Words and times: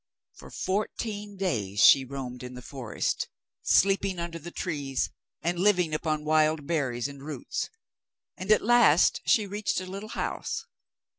For 0.33 0.49
fourteen 0.49 1.37
days 1.37 1.79
she 1.81 2.05
roamed 2.05 2.41
in 2.41 2.55
the 2.55 2.63
forest, 2.63 3.29
sleeping 3.61 4.17
under 4.17 4.39
the 4.39 4.49
trees, 4.49 5.11
and 5.43 5.59
living 5.59 5.93
upon 5.93 6.25
wild 6.25 6.65
berries 6.65 7.07
and 7.07 7.21
roots, 7.23 7.69
and 8.35 8.49
at 8.51 8.63
last 8.63 9.21
she 9.27 9.45
reached 9.45 9.79
a 9.79 9.85
little 9.85 10.09
house. 10.09 10.65